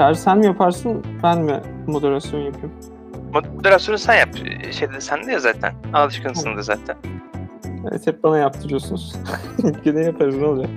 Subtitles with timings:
[0.00, 2.72] Çağrı sen mi yaparsın ben mi moderasyon yapayım?
[3.54, 4.28] Moderasyonu sen yap.
[4.70, 5.74] Şeyde sen de ya zaten.
[5.92, 6.96] Alışkınsın da zaten.
[7.90, 9.16] Evet hep bana yaptırıyorsunuz.
[9.84, 10.70] Gene yaparız ne olacak?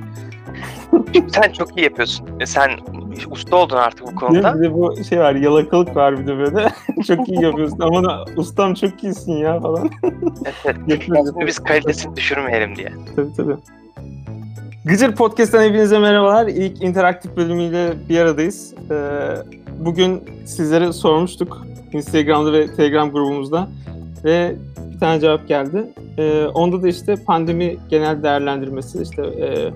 [1.27, 2.27] sen çok iyi yapıyorsun.
[2.39, 2.71] E, Sen
[3.31, 4.61] usta oldun artık bu Bir konuda.
[4.63, 6.69] de bu şey var yalakalık var bir de böyle.
[7.07, 7.79] çok iyi yapıyorsun.
[7.79, 9.89] Aman ha, ustam çok iyisin ya falan.
[10.65, 10.77] Evet,
[11.47, 12.91] Biz kalitesini düşürmeyelim diye.
[13.15, 13.55] Tabii tabii.
[14.85, 16.47] Gıcır Podcast'tan hepinize merhabalar.
[16.47, 18.73] İlk interaktif bölümüyle bir aradayız.
[18.91, 18.95] Ee,
[19.79, 23.67] bugün sizlere sormuştuk Instagram'da ve Telegram grubumuzda
[24.23, 24.55] ve
[24.93, 25.93] bir tane cevap geldi.
[26.17, 29.71] Ee, onda da işte pandemi genel değerlendirmesi, işte e,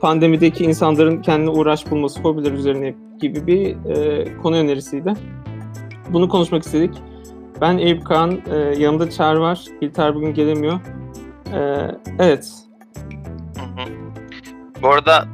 [0.00, 5.14] pandemideki insanların kendine uğraş bulması, hobiler üzerine gibi bir e, konu önerisiydi.
[6.12, 6.94] Bunu konuşmak istedik.
[7.60, 9.64] Ben Eyüp Kaan, e, yanımda Çağrı var.
[9.80, 10.80] İlter bugün gelemiyor.
[11.54, 12.61] Ee, evet.
[14.82, 15.28] Bu arada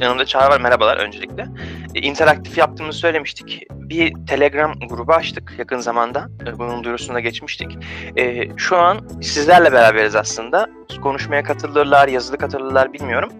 [0.00, 0.60] e, yanımda Çağrı var.
[0.60, 1.46] Merhabalar öncelikle.
[1.94, 3.62] E, interaktif yaptığımızı söylemiştik.
[3.70, 6.28] Bir Telegram grubu açtık yakın zamanda.
[6.46, 7.78] E, Bunun duyurusunu da geçmiştik.
[8.16, 10.66] E, şu an sizlerle beraberiz aslında.
[11.02, 13.32] Konuşmaya katılırlar, yazılı katılırlar bilmiyorum.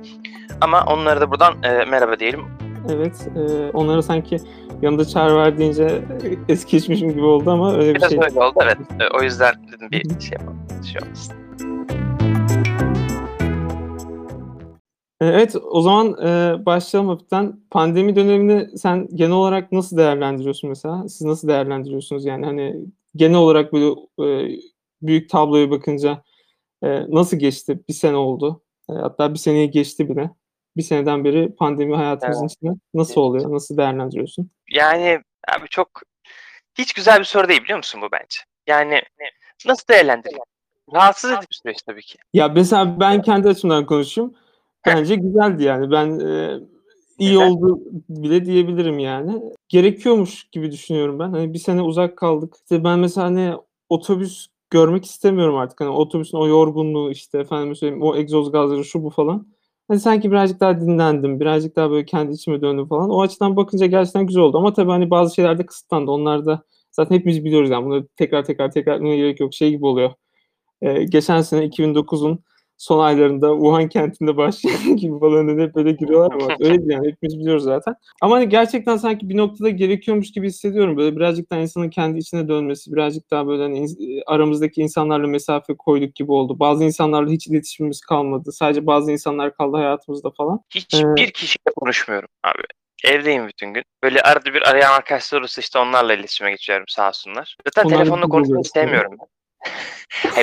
[0.60, 2.44] Ama onlara da buradan e, merhaba diyelim.
[2.94, 4.38] Evet, e, onlara sanki
[4.82, 5.84] yanında çağrı var deyince
[6.48, 8.18] e, es geçmişim gibi oldu ama öyle bir Biraz şey.
[8.22, 8.78] öyle oldu evet.
[9.20, 10.58] O yüzden dedim bir şey yapalım.
[10.92, 11.45] Şey olmasın.
[15.20, 17.60] Evet, o zaman e, başlayalım hafiften.
[17.70, 21.08] Pandemi dönemini sen genel olarak nasıl değerlendiriyorsun mesela?
[21.08, 22.76] Siz nasıl değerlendiriyorsunuz yani hani
[23.16, 23.86] genel olarak böyle
[24.20, 24.58] e,
[25.02, 26.22] büyük tabloya bakınca
[26.82, 27.80] e, nasıl geçti?
[27.88, 28.62] Bir sene oldu.
[28.90, 30.30] E, hatta bir seneyi geçti bile.
[30.76, 32.52] Bir seneden beri pandemi hayatımızın Evet.
[32.52, 33.52] içinde nasıl oluyor?
[33.52, 34.50] Nasıl değerlendiriyorsun?
[34.70, 35.88] Yani abi çok
[36.78, 38.38] hiç güzel bir soru değil biliyor musun bu bence?
[38.66, 39.02] Yani
[39.66, 40.42] nasıl değerlendireyim?
[40.94, 42.18] Rahatsız edici bir süreç tabii ki.
[42.32, 44.34] Ya mesela ben kendi açımdan konuşayım.
[44.86, 45.90] Bence güzeldi yani.
[45.90, 46.60] Ben e,
[47.18, 47.50] iyi Güzel.
[47.50, 49.42] oldu bile diyebilirim yani.
[49.68, 51.30] Gerekiyormuş gibi düşünüyorum ben.
[51.30, 52.54] Hani bir sene uzak kaldık.
[52.62, 53.54] İşte ben mesela hani
[53.88, 55.80] otobüs görmek istemiyorum artık.
[55.80, 59.46] Hani otobüsün o yorgunluğu işte efendim söyleyeyim o egzoz gazları şu bu falan.
[59.88, 61.40] Hani sanki birazcık daha dinlendim.
[61.40, 63.10] Birazcık daha böyle kendi içime döndüm falan.
[63.10, 64.58] O açıdan bakınca gerçekten güzel oldu.
[64.58, 66.10] Ama tabii hani bazı şeyler de kısıtlandı.
[66.10, 66.62] Onlar da
[66.92, 67.86] zaten hepimiz biliyoruz yani.
[67.86, 69.54] Bunu tekrar tekrar tekrar etmeye gerek yok.
[69.54, 70.10] Şey gibi oluyor.
[70.82, 72.38] Ee, geçen sene 2009'un
[72.78, 77.38] son aylarında Wuhan kentinde başlayan gibi falan hani hep böyle giriyorlar ama öyle yani hepimiz
[77.38, 77.94] biliyoruz zaten.
[78.22, 80.96] Ama hani gerçekten sanki bir noktada gerekiyormuş gibi hissediyorum.
[80.96, 85.76] Böyle birazcık daha insanın kendi içine dönmesi, birazcık daha böyle hani ins- aramızdaki insanlarla mesafe
[85.76, 86.58] koyduk gibi oldu.
[86.58, 88.52] Bazı insanlarla hiç iletişimimiz kalmadı.
[88.52, 90.60] Sadece bazı insanlar kaldı hayatımızda falan.
[90.74, 92.62] Hiçbir kişiyle konuşmuyorum abi.
[93.04, 93.82] Evdeyim bütün gün.
[94.02, 97.56] Böyle arada bir arayan arkadaşlar olursa işte onlarla iletişime geçiyorum sağ olsunlar.
[97.66, 99.26] Zaten Onlar telefonla konuşmayı sevmiyorum ben.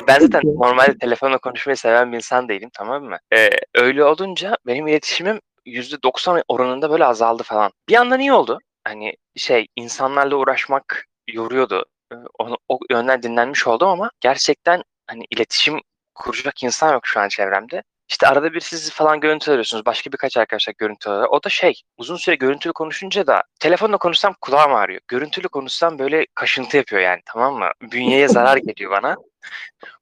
[0.07, 3.17] Ben zaten normalde telefonla konuşmayı seven bir insan değilim tamam mı?
[3.33, 7.71] Ee, öyle olunca benim iletişimim %90 oranında böyle azaldı falan.
[7.89, 8.59] Bir yandan iyi oldu.
[8.83, 11.85] Hani şey insanlarla uğraşmak yoruyordu.
[12.13, 15.79] Ee, Onu, o yönden dinlenmiş oldum ama gerçekten hani iletişim
[16.15, 17.83] kuracak insan yok şu an çevremde.
[18.13, 19.85] İşte arada bir siz falan görüntü arıyorsunuz.
[19.85, 21.27] Başka birkaç arkadaşlar görüntü arıyor.
[21.31, 25.01] O da şey uzun süre görüntülü konuşunca da telefonla konuşsam kulağım ağrıyor.
[25.07, 27.69] Görüntülü konuşsam böyle kaşıntı yapıyor yani tamam mı?
[27.91, 29.15] Bünyeye zarar geliyor bana.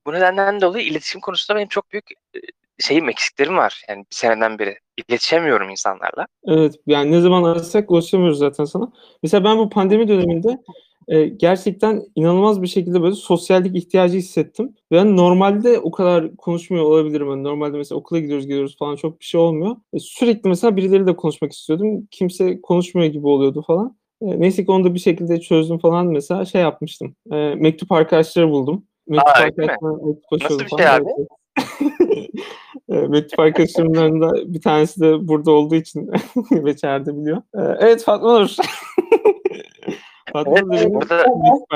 [0.05, 2.39] Bu nedenden dolayı iletişim konusunda benim çok büyük e,
[2.79, 3.83] şeyim eksiklerim var.
[3.89, 6.28] Yani bir seneden beri iletişemiyorum insanlarla.
[6.45, 8.91] Evet yani ne zaman arasak ulaşamıyoruz zaten sana.
[9.23, 10.57] Mesela ben bu pandemi döneminde
[11.07, 14.75] e, gerçekten inanılmaz bir şekilde böyle sosyallik ihtiyacı hissettim.
[14.91, 17.29] Yani normalde o kadar konuşmuyor olabilirim.
[17.29, 19.75] Yani normalde mesela okula gidiyoruz geliyoruz falan çok bir şey olmuyor.
[19.94, 22.07] E, sürekli mesela birileriyle konuşmak istiyordum.
[22.11, 23.95] Kimse konuşmuyor gibi oluyordu falan.
[24.22, 27.16] E, neyse ki onu da bir şekilde çözdüm falan mesela şey yapmıştım.
[27.31, 28.84] E, mektup arkadaşları buldum.
[29.07, 31.06] Mektup Aa, arkadaşlarına mektuplaşıyordum Nasıl bir şey abi?
[32.90, 36.11] E, Mektup arkadaşlarımdan da bir tanesi de burada olduğu için
[36.81, 37.38] çağırdı biliyor.
[37.38, 38.50] E, Evet Fatma Nur.
[40.33, 41.25] Fatma Evet, burada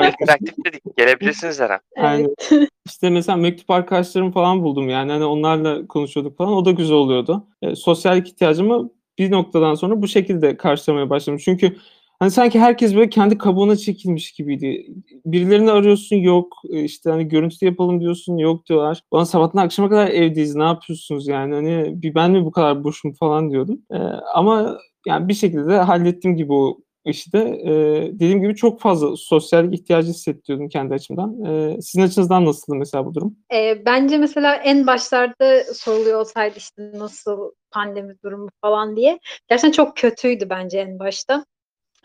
[0.06, 0.82] interaktif dedik.
[0.96, 1.80] Gelebilirsiniz her an.
[1.96, 2.34] Aynen.
[2.86, 7.46] İşte mesela mektup arkadaşlarım falan buldum yani hani onlarla konuşuyorduk falan o da güzel oluyordu.
[7.62, 11.38] E, sosyallik ihtiyacımı bir noktadan sonra bu şekilde karşılamaya başladım.
[11.44, 11.76] Çünkü
[12.18, 14.86] hani sanki herkes böyle kendi kabuğuna çekilmiş gibiydi.
[15.26, 19.02] Birilerini arıyorsun yok E, işte hani görüntü yapalım diyorsun yok diyorlar.
[19.12, 23.12] Bana sabahtan akşama kadar evdeyiz ne yapıyorsunuz yani hani bir ben mi bu kadar boşum
[23.12, 23.82] falan diyordum.
[23.92, 23.98] E,
[24.34, 27.70] ama yani bir şekilde de hallettim gibi o işte e,
[28.12, 31.44] dediğim gibi çok fazla sosyal ihtiyacı hissediyordum kendi açımdan.
[31.44, 33.36] E, sizin açınızdan nasıldı mesela bu durum?
[33.54, 39.18] E, bence mesela en başlarda soruluyor olsaydı işte nasıl pandemi durumu falan diye.
[39.48, 41.44] Gerçekten çok kötüydü bence en başta.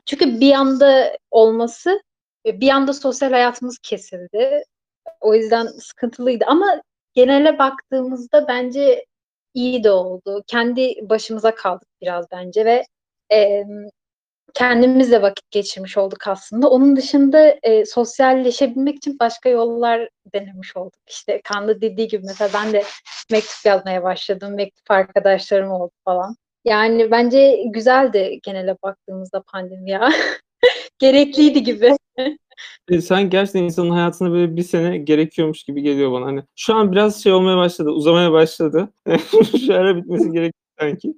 [0.06, 2.02] Çünkü bir anda olması
[2.46, 4.64] ve bir anda sosyal hayatımız kesildi.
[5.22, 6.82] O yüzden sıkıntılıydı ama
[7.14, 9.06] genele baktığımızda bence
[9.54, 10.44] iyi de oldu.
[10.48, 12.86] Kendi başımıza kaldık biraz bence ve
[13.34, 13.64] e,
[14.54, 16.70] kendimizle vakit geçirmiş olduk aslında.
[16.70, 21.00] Onun dışında e, sosyalleşebilmek için başka yollar denemiş olduk.
[21.10, 22.84] İşte Kanlı dediği gibi mesela ben de
[23.32, 24.56] mektup yazmaya başladım.
[24.56, 26.36] Mektup arkadaşlarım oldu falan.
[26.66, 30.10] Yani bence güzeldi genele baktığımızda pandemi ya.
[31.00, 31.96] Gerekliydi gibi.
[32.90, 36.26] E, sen gerçekten insanın hayatına böyle bir sene gerekiyormuş gibi geliyor bana.
[36.26, 38.90] Hani şu an biraz şey olmaya başladı, uzamaya başladı.
[39.66, 41.14] şu ara bitmesi gerekiyor sanki.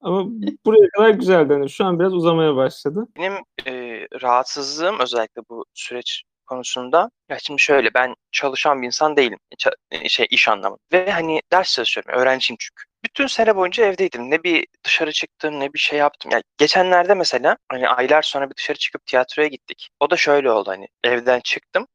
[0.00, 0.24] Ama
[0.66, 1.52] buraya kadar güzeldi.
[1.52, 3.06] Hani şu an biraz uzamaya başladı.
[3.16, 3.34] Benim
[3.66, 9.38] e, rahatsızlığım özellikle bu süreç konusunda ya şimdi şöyle ben çalışan bir insan değilim.
[9.58, 10.80] Ça- şey iş anlamında.
[10.92, 12.12] Ve hani ders çalışıyorum.
[12.20, 12.84] Öğrenciyim çünkü.
[13.04, 14.30] Bütün sene boyunca evdeydim.
[14.30, 16.30] Ne bir dışarı çıktım ne bir şey yaptım.
[16.32, 19.88] Yani geçenlerde mesela hani aylar sonra bir dışarı çıkıp tiyatroya gittik.
[20.00, 21.86] O da şöyle oldu hani evden çıktım.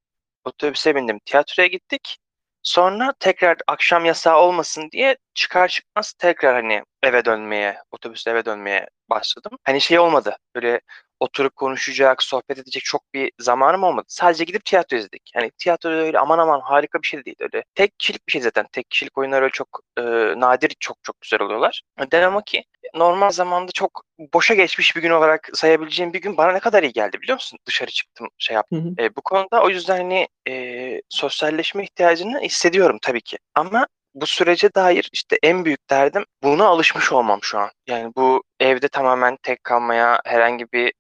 [0.46, 1.20] Otobüse bindim.
[1.26, 2.18] Tiyatroya gittik.
[2.64, 8.88] Sonra tekrar akşam yasağı olmasın diye çıkar çıkmaz tekrar hani eve dönmeye, otobüste eve dönmeye
[9.10, 9.58] başladım.
[9.64, 10.38] Hani şey olmadı.
[10.56, 10.82] Böyle
[11.20, 14.06] oturup konuşacak, sohbet edecek çok bir zamanım olmadı.
[14.08, 15.32] Sadece gidip tiyatro izledik.
[15.36, 17.36] Yani tiyatro öyle aman aman harika bir şey de değil.
[17.40, 18.66] Öyle tek kişilik bir şey zaten.
[18.72, 20.02] Tek kişilik oyunlar öyle çok e,
[20.40, 21.82] nadir çok çok güzel oluyorlar.
[22.12, 22.64] Denem o ki
[22.96, 26.94] normal zamanda çok boşa geçmiş bir gün olarak sayabileceğim bir gün bana ne kadar iyi
[26.94, 27.60] geldi biliyor musun?
[27.66, 28.96] Dışarı çıktım şey yaptım.
[28.98, 29.06] Hı hı.
[29.06, 33.38] E, bu konuda o yüzden hani e, sosyalleşme ihtiyacını hissediyorum tabii ki.
[33.56, 37.70] Ama bu sürece dair işte en büyük derdim buna alışmış olmam şu an.
[37.88, 40.94] Yani bu evde tamamen tek kalmaya, herhangi bir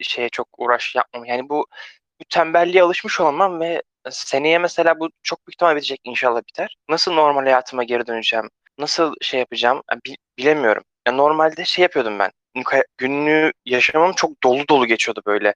[0.00, 1.24] şeye çok uğraş yapmam.
[1.24, 1.66] Yani bu,
[2.20, 6.76] bu tembelliğe alışmış olmam ve seneye mesela bu çok büyük ihtimal bitecek inşallah biter.
[6.88, 8.50] Nasıl normal hayatıma geri döneceğim?
[8.78, 9.82] Nasıl şey yapacağım?
[9.90, 10.84] Yani bi- bilemiyorum.
[11.06, 12.30] Ya normalde şey yapıyordum ben.
[12.98, 15.54] Günlüğü yaşamım çok dolu dolu geçiyordu böyle.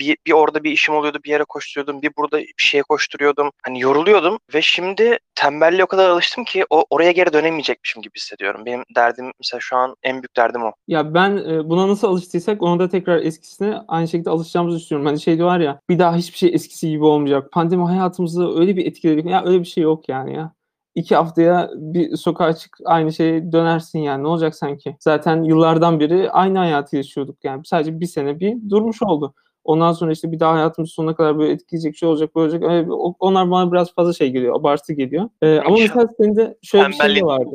[0.00, 3.50] Bir, bir orada bir işim oluyordu, bir yere koşturuyordum, bir burada bir şeye koşturuyordum.
[3.64, 8.62] Hani yoruluyordum ve şimdi tembelliğe o kadar alıştım ki o oraya geri dönemeyecekmişim gibi hissediyorum.
[8.66, 10.72] Benim derdim mesela şu an en büyük derdim o.
[10.88, 15.06] Ya ben e, buna nasıl alıştıysak ona da tekrar eskisine aynı şekilde alışacağımızı düşünüyorum.
[15.06, 17.52] Hani şey diyor ya bir daha hiçbir şey eskisi gibi olmayacak.
[17.52, 19.22] Pandemi hayatımızı öyle bir etkiledi.
[19.22, 20.52] ki- Ya öyle bir şey yok yani ya.
[20.96, 24.96] İki haftaya bir sokağa çık aynı şeye dönersin yani ne olacak sanki?
[25.00, 29.34] Zaten yıllardan beri aynı hayatı yaşıyorduk yani sadece bir sene bir durmuş oldu.
[29.66, 32.86] Ondan sonra işte bir daha hayatımız sonuna kadar böyle etkileyecek şey olacak böyle olacak.
[32.90, 35.28] O- onlar bana biraz fazla şey geliyor abartı geliyor.
[35.42, 37.50] Ee, ama mesela senin de şöyle bir şey Tembellik vardı.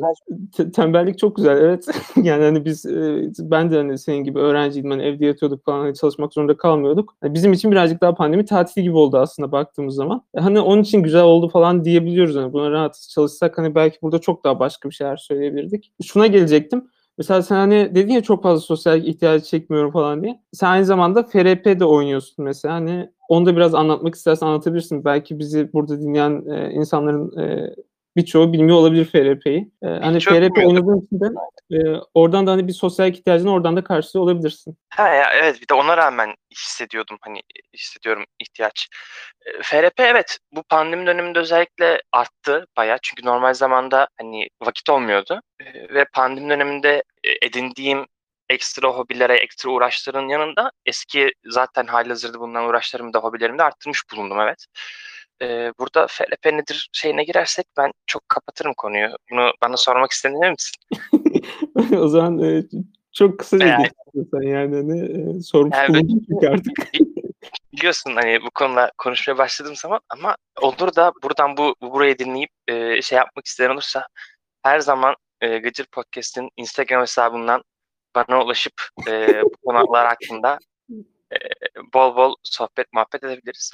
[0.56, 1.86] Te- tembellik çok güzel evet.
[2.22, 5.94] yani hani biz e, ben de hani senin gibi öğrenciydim hani evde yatıyorduk falan hani
[5.94, 7.14] çalışmak zorunda kalmıyorduk.
[7.20, 10.22] Hani bizim için birazcık daha pandemi tatili gibi oldu aslında baktığımız zaman.
[10.34, 14.18] E, Hani onun için güzel oldu falan diyebiliyoruz hani buna rahat çalışsak hani belki burada
[14.18, 15.92] çok daha başka bir şeyler söyleyebilirdik.
[16.02, 16.88] Şuna gelecektim.
[17.18, 20.40] Mesela sen hani dedin ya çok fazla sosyal ihtiyacı çekmiyorum falan diye.
[20.52, 22.74] Sen aynı zamanda FRP de oynuyorsun mesela.
[22.74, 25.04] Hani onu da biraz anlatmak istersen anlatabilirsin.
[25.04, 27.74] Belki bizi burada dinleyen e, insanların e,
[28.16, 29.70] birçoğu bilmiyor olabilir FRP'yi.
[29.82, 31.26] Ee, hani FRP oynadığın için de
[31.70, 34.76] e, oradan da hani bir sosyal ihtiyacını oradan da karşılıyor olabilirsin.
[34.88, 37.40] Ha ya evet bir de ona rağmen hissediyordum hani
[37.74, 38.88] hissediyorum ihtiyaç.
[39.46, 45.40] E, FRP evet bu pandemi döneminde özellikle arttı bayağı çünkü normal zamanda hani vakit olmuyordu
[45.60, 48.06] E, ve pandemi döneminde e, edindiğim
[48.48, 54.40] ekstra hobilere, ekstra uğraşların yanında eski zaten halihazırda bulunan uğraşlarımı da hobilerimi de arttırmış bulundum
[54.40, 54.66] evet.
[55.42, 59.08] E, burada FRP nedir şeyine girersek ben çok kapatırım konuyu.
[59.30, 60.74] Bunu bana sormak istediğin misin?
[61.98, 62.62] o zaman e,
[63.12, 63.88] çok kısaca Yani-
[64.30, 65.00] sen yani hani
[65.38, 66.92] e, sormuş Yani- bulundun çünkü artık.
[67.72, 72.50] biliyorsun hani bu konuda konuşmaya başladığım zaman ama olur da buradan bu, bu burayı dinleyip
[72.68, 74.06] e, şey yapmak isteyen olursa
[74.62, 77.62] her zaman e, Gıcır Podcast'in Instagram hesabından
[78.14, 78.72] bana ulaşıp
[79.08, 80.58] e, bu konular hakkında
[81.32, 81.36] e,
[81.94, 83.72] bol bol sohbet muhabbet edebiliriz.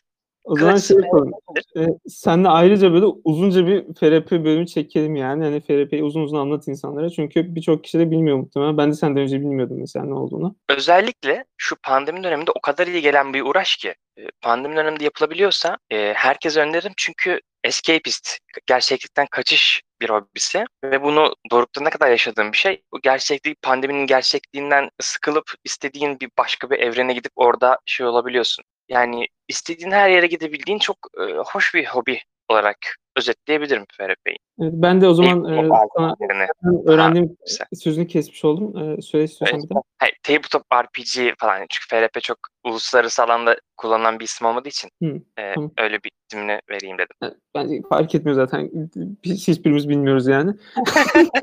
[0.48, 1.30] O zaman şey yapalım.
[1.76, 5.44] E, senle ayrıca böyle uzunca bir FRP bölümü çekelim yani.
[5.44, 7.10] Hani FRP'yi uzun uzun anlat insanlara.
[7.10, 8.78] Çünkü birçok kişi de bilmiyor muhtemelen.
[8.78, 10.56] Ben de senden önce bilmiyordum mesela ne olduğunu.
[10.68, 15.78] Özellikle şu pandemi döneminde o kadar iyi gelen bir uğraş ki e, pandemi döneminde yapılabiliyorsa
[15.90, 22.52] e, herkese öneririm çünkü escapist, gerçeklikten kaçış bir hobisi ve bunu dorukta ne kadar yaşadığım
[22.52, 22.82] bir şey.
[22.92, 28.64] Bu gerçeklik, pandeminin gerçekliğinden sıkılıp istediğin bir başka bir evrene gidip orada şey olabiliyorsun.
[28.88, 32.76] Yani istediğin her yere gidebildiğin çok e, hoş bir hobi olarak
[33.16, 34.36] özetleyebilirim FRP'yi.
[34.60, 36.16] Evet, ben de o zaman e, sana
[36.86, 37.66] öğrendiğim güzel.
[37.74, 38.78] sözünü kesmiş oldum.
[38.78, 39.82] E, söyle istiyorsan bir daha.
[39.98, 41.66] Hayır, tabletop RPG falan.
[41.70, 45.70] Çünkü FRP çok uluslararası alanda kullanılan bir isim olmadığı için Hı, e, tamam.
[45.78, 47.16] öyle bir isimini vereyim dedim.
[47.22, 48.70] Yani Bence fark etmiyor zaten.
[49.22, 50.52] Hiç, hiçbirimiz bilmiyoruz yani.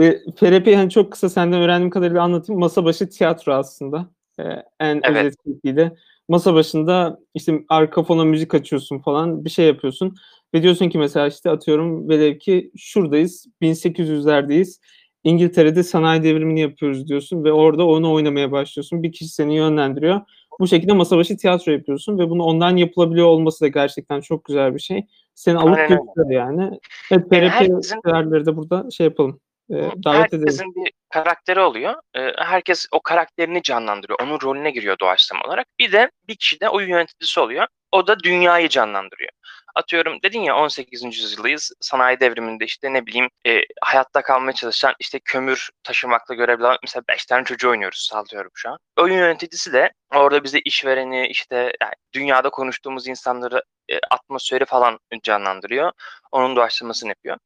[0.00, 2.60] e, FRP'yi hani çok kısa senden öğrendiğim kadarıyla anlatayım.
[2.60, 4.06] Masa başı tiyatro aslında.
[4.38, 4.42] E,
[4.80, 5.26] en Evet.
[5.26, 5.92] özet şekliyle.
[6.30, 10.14] Masa başında işte arka fona müzik açıyorsun falan bir şey yapıyorsun.
[10.54, 14.80] Ve diyorsun ki mesela işte atıyorum velev ki şuradayız 1800'lerdeyiz.
[15.24, 19.02] İngiltere'de sanayi devrimini yapıyoruz diyorsun ve orada onu oynamaya başlıyorsun.
[19.02, 20.20] Bir kişi seni yönlendiriyor.
[20.60, 24.74] Bu şekilde masa başı tiyatro yapıyorsun ve bunu ondan yapılabiliyor olması da gerçekten çok güzel
[24.74, 25.06] bir şey.
[25.34, 26.78] Seni alıp götürüyor yani.
[27.10, 29.40] Evet, Yani herkesin- de burada şey yapalım.
[29.70, 29.74] E,
[30.04, 30.46] davet edelim.
[30.46, 31.94] Herkesin bir karakteri oluyor.
[32.16, 34.18] Ee, herkes o karakterini canlandırıyor.
[34.22, 35.66] Onun rolüne giriyor doğaçlama olarak.
[35.78, 37.66] Bir de bir kişi de oyun yöneticisi oluyor.
[37.92, 39.30] O da dünyayı canlandırıyor.
[39.74, 41.02] Atıyorum dedin ya 18.
[41.04, 41.72] yüzyıldayız.
[41.80, 47.02] Sanayi devriminde işte ne bileyim e, hayatta kalmaya çalışan işte kömür taşımakla görevli olan mesela
[47.08, 48.78] 5 tane çocuğu oynuyoruz sallıyorum şu an.
[48.98, 55.92] Oyun yöneticisi de orada bize işvereni işte yani dünyada konuştuğumuz insanları e, atmosferi falan canlandırıyor.
[56.32, 57.36] Onun doğaçlamasını yapıyor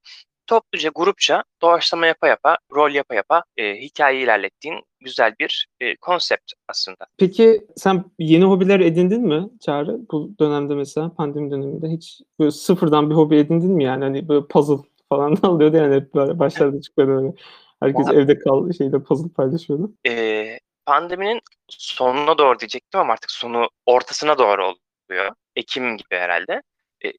[0.47, 6.53] topluca, grupça doğaçlama yapa yapa, rol yapa yapa e, hikayeyi ilerlettiğin güzel bir e, konsept
[6.69, 7.07] aslında.
[7.19, 9.99] Peki sen yeni hobiler edindin mi Çağrı?
[10.13, 14.05] Bu dönemde mesela pandemi döneminde hiç böyle sıfırdan bir hobi edindin mi yani?
[14.05, 17.35] Hani böyle puzzle falan da oluyordu yani hep böyle başlarda çıkıyordu öyle.
[17.81, 19.93] Herkes Ya- evde kal şeyde puzzle paylaşıyordu.
[20.07, 25.31] E, pandeminin sonuna doğru diyecektim ama artık sonu ortasına doğru oluyor.
[25.57, 26.63] Ekim gibi herhalde.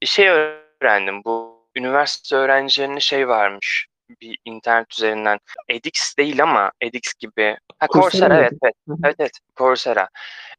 [0.01, 3.88] E, şey öğrendim bu üniversite öğrencilerinin şey varmış
[4.22, 5.39] bir internet üzerinden
[5.70, 7.58] edX değil ama edX gibi.
[7.79, 8.75] Ha, Coursera Coursera evet evet.
[9.05, 10.10] Evet, evet Coursera.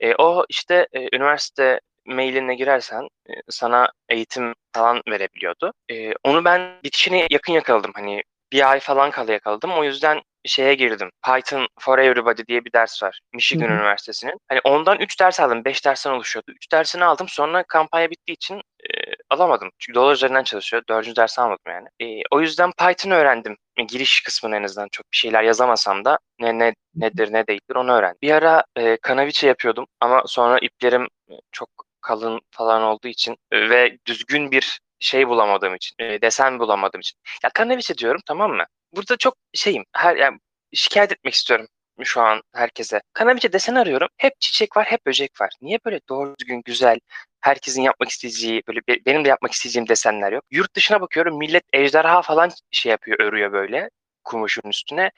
[0.00, 5.72] E, o işte e, üniversite mailine girersen e, sana eğitim falan verebiliyordu.
[5.90, 7.92] E, onu ben bitişine yakın yakaladım.
[7.94, 9.72] Hani bir ay falan kala yakaladım.
[9.72, 11.10] O yüzden şeye girdim.
[11.24, 13.20] Python for Everybody diye bir ders var.
[13.34, 13.72] Michigan Hı.
[13.72, 14.34] Üniversitesi'nin.
[14.48, 15.64] Hani ondan 3 ders aldım.
[15.64, 16.52] 5 dersten oluşuyordu.
[16.52, 17.28] 3 dersini aldım.
[17.28, 18.90] Sonra kampanya bittiği için e,
[19.30, 19.70] alamadım.
[19.78, 20.82] Çünkü dolar üzerinden çalışıyor.
[20.88, 21.16] 4.
[21.16, 21.88] ders almadım yani.
[22.00, 23.56] E, o yüzden Python öğrendim.
[23.76, 27.76] E, Giriş kısmını en azından çok bir şeyler yazamasam da ne ne nedir ne değildir
[27.76, 28.18] onu öğrendim.
[28.22, 31.08] Bir ara e, kanaviçe yapıyordum ama sonra iplerim
[31.52, 31.68] çok
[32.00, 37.18] kalın falan olduğu için ve düzgün bir şey bulamadığım için, e, desen bulamadığım için.
[37.44, 38.64] Ya kanaviçe diyorum tamam mı?
[38.92, 39.84] Burada çok şeyim.
[39.92, 40.38] Her yani
[40.74, 41.66] şikayet etmek istiyorum
[42.04, 43.00] şu an herkese.
[43.12, 44.08] Kanaviçe desen arıyorum.
[44.16, 45.52] Hep çiçek var, hep böcek var.
[45.62, 46.98] Niye böyle doğru düzgün, güzel,
[47.40, 50.44] herkesin yapmak isteyeceği, böyle be- benim de yapmak isteyeceğim desenler yok.
[50.50, 53.90] Yurt dışına bakıyorum millet ejderha falan şey yapıyor, örüyor böyle
[54.24, 55.10] kumuşun üstüne.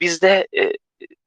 [0.00, 0.72] Bizde e,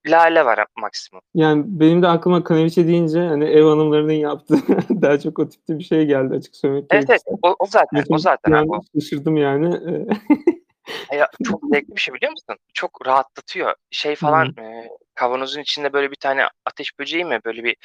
[0.08, 1.22] lale var maksimum.
[1.36, 4.58] Yani benim de aklıma kanaviçe deyince hani ev hanımlarının yaptığı
[5.02, 8.14] daha çok o tipte bir şey geldi açık söylemek Evet evet o, o zaten Geçen
[8.14, 9.02] o zaten bir abi.
[9.02, 9.76] şaşırdım yani.
[9.76, 12.56] E, Ya, çok zevkli bir şey biliyor musun?
[12.74, 13.74] Çok rahatlatıyor.
[13.92, 17.76] Şey falan e, kavanozun içinde böyle bir tane ateş böceği mi böyle bir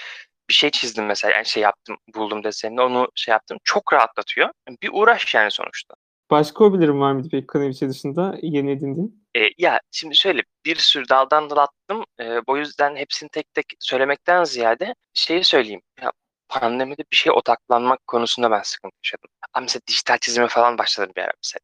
[0.48, 4.48] bir şey çizdim mesela yani şey yaptım buldum desenini onu şey yaptım çok rahatlatıyor.
[4.82, 5.94] Bir uğraş yani sonuçta.
[6.30, 9.24] Başka hobilerin var mıydı peki kanaviçe dışında yeni edindiğin?
[9.36, 12.04] E, ya şimdi şöyle bir sürü daldan dal attım.
[12.18, 15.82] E, o yüzden hepsini tek tek söylemekten ziyade şeyi söyleyeyim.
[16.02, 16.12] Ya,
[16.48, 19.30] pandemide bir şeye odaklanmak konusunda ben sıkıntı yaşadım.
[19.52, 21.60] Ha, mesela dijital çizime falan başladım bir ara mesela.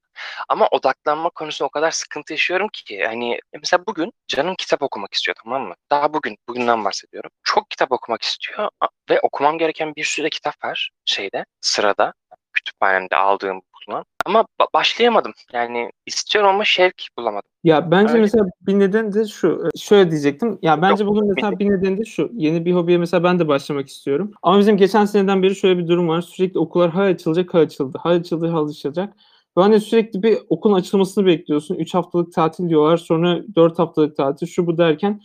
[0.49, 5.37] Ama odaklanma konusunda o kadar sıkıntı yaşıyorum ki hani mesela bugün canım kitap okumak istiyor
[5.45, 5.75] tamam mı?
[5.91, 7.31] Daha bugün, bugünden bahsediyorum.
[7.43, 8.69] Çok kitap okumak istiyor
[9.11, 12.13] ve okumam gereken bir sürü de kitap var şeyde, sırada,
[12.53, 14.05] kütüphanemde aldığım bulunan.
[14.27, 15.33] Ama ba- başlayamadım.
[15.53, 17.51] Yani istiyorum ama şevk bulamadım.
[17.65, 18.23] Ya bence Öyle.
[18.23, 19.63] mesela bir neden de şu.
[19.75, 20.59] e, Şöyle diyecektim.
[20.63, 22.31] Ya bence Yok, bunun mesela bir nedeni de şu.
[22.33, 24.33] Yeni bir hobiye mesela ben de başlamak istiyorum.
[24.43, 26.21] Ama bizim geçen seneden beri şöyle bir durum var.
[26.21, 27.99] Sürekli okullar ha açılacak ha açıldı.
[28.03, 29.15] Ha açıldı ha açılacak.
[29.59, 31.75] Ve hani sürekli bir okulun açılmasını bekliyorsun.
[31.75, 32.97] 3 haftalık tatil diyorlar.
[32.97, 35.21] Sonra 4 haftalık tatil şu bu derken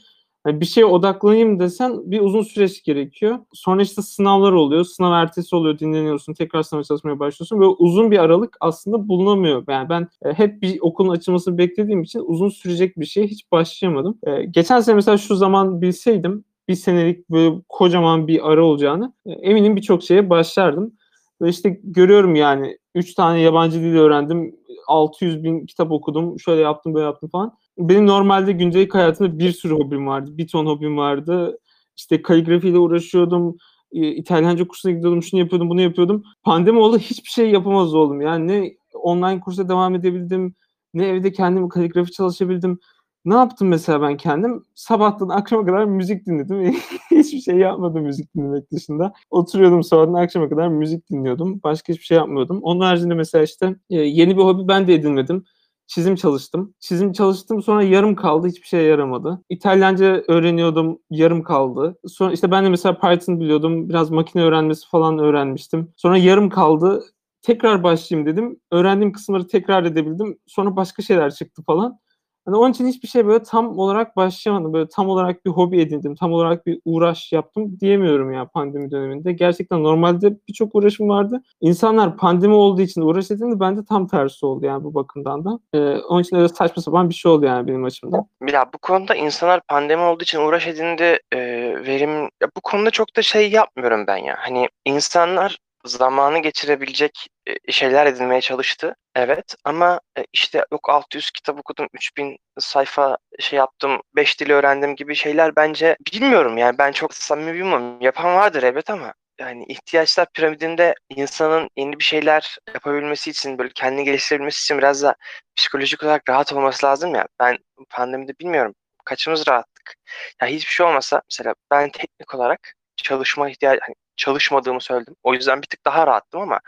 [0.46, 3.40] bir şeye odaklanayım desen bir uzun süreç gerekiyor.
[3.54, 4.84] Sonra işte sınavlar oluyor.
[4.84, 5.80] Sınav ertesi oluyor.
[5.80, 6.34] Dinleniyorsun.
[6.34, 7.60] Tekrar sınava çalışmaya başlıyorsun.
[7.60, 9.64] Böyle uzun bir aralık aslında bulunamıyor.
[9.70, 14.18] Yani ben e, hep bir okulun açılmasını beklediğim için uzun sürecek bir şeye hiç başlayamadım.
[14.24, 19.32] E, geçen sene mesela şu zaman bilseydim bir senelik böyle kocaman bir ara olacağını e,
[19.32, 20.94] eminim birçok şeye başlardım.
[21.42, 24.56] Ve işte görüyorum yani 3 tane yabancı dil öğrendim.
[24.88, 26.40] 600 bin kitap okudum.
[26.40, 27.58] Şöyle yaptım böyle yaptım falan.
[27.78, 30.38] Benim normalde gündelik hayatımda bir sürü hobim vardı.
[30.38, 31.60] Bir ton hobim vardı.
[31.98, 33.58] İşte kaligrafiyle uğraşıyordum.
[33.92, 35.24] e, İtalyanca kursuna gidiyordum.
[35.24, 36.24] Şunu yapıyordum, bunu yapıyordum.
[36.44, 38.22] Pandemi oldu hiçbir şey yapamaz oldum.
[38.22, 40.56] Yani ne online kursa devam edebildim.
[40.94, 42.80] Ne evde kendim kaligrafi çalışabildim.
[43.26, 44.64] Ne yaptım mesela ben kendim?
[44.76, 46.76] Sabahtan akşama kadar müzik dinledim.
[47.12, 49.14] hiçbir şey yapmadım müzik dinlemek dışında.
[49.30, 51.60] Oturuyordum sabahtan akşama kadar müzik dinliyordum.
[51.64, 52.60] Başka hiçbir şey yapmıyordum.
[52.62, 55.46] Onun haricinde mesela işte e, yeni bir hobi ben de edinmedim.
[55.88, 56.74] Çizim çalıştım.
[56.80, 58.48] Çizim çalıştım sonra yarım kaldı.
[58.48, 59.42] Hiçbir şeye yaramadı.
[59.50, 61.00] İtalyanca öğreniyordum.
[61.10, 61.98] Yarım kaldı.
[62.08, 63.90] Sonra işte ben de mesela Python biliyordum.
[63.90, 65.94] Biraz makine öğrenmesi falan öğrenmiştim.
[65.98, 67.04] Sonra yarım kaldı.
[67.42, 68.60] Tekrar başlayayım dedim.
[68.72, 70.38] Öğrendiğim kısımları tekrar edebildim.
[70.48, 72.00] Sonra başka şeyler çıktı falan.
[72.46, 74.74] Hani onun için hiçbir şey böyle tam olarak başlayamadım.
[74.74, 79.34] Böyle tam olarak bir hobi edindim, tam olarak bir uğraş yaptım diyemiyorum ya pandemi döneminde.
[79.34, 81.44] Gerçekten normalde birçok uğraşım vardı.
[81.62, 83.60] İnsanlar pandemi olduğu için uğraş edindi.
[83.60, 85.60] Bende tam tersi oldu yani bu bakımdan da.
[85.74, 88.26] Ee, onun için öyle saçma sapan bir şey oldu yani benim açımdan.
[88.52, 91.40] Ya bu konuda insanlar pandemi olduğu için uğraş edindi e,
[91.86, 94.36] verim ya bu konuda çok da şey yapmıyorum ben ya.
[94.40, 97.28] Hani insanlar zamanı geçirebilecek
[97.70, 98.96] şeyler edinmeye çalıştı.
[99.16, 104.96] Evet ama e, işte yok 600 kitap okudum, 3000 sayfa şey yaptım, 5 dil öğrendim
[104.96, 108.02] gibi şeyler bence bilmiyorum yani ben çok samimi bilmiyorum.
[108.02, 114.04] Yapan vardır evet ama yani ihtiyaçlar piramidinde insanın yeni bir şeyler yapabilmesi için böyle kendini
[114.04, 115.16] geliştirebilmesi için biraz da
[115.56, 117.28] psikolojik olarak rahat olması lazım ya.
[117.40, 117.58] Ben
[117.90, 118.76] pandemide bilmiyorum
[119.06, 119.96] kaçımız rahattık.
[120.42, 125.16] Ya hiçbir şey olmasa mesela ben teknik olarak çalışma ihtiyacı hani çalışmadığımı söyledim.
[125.24, 126.60] O yüzden bir tık daha rahattım ama